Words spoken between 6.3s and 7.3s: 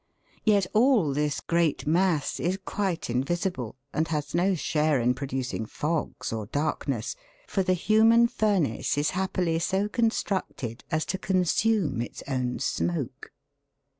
or darkness,